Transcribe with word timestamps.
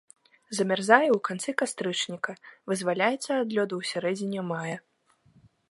Замярзае 0.59 1.07
ў 1.11 1.19
канцы 1.29 1.49
кастрычніка, 1.63 2.31
вызваляецца 2.73 3.31
ад 3.43 3.49
лёду 3.55 3.75
ў 3.77 3.83
сярэдзіне 3.93 4.41
мая. 4.55 4.77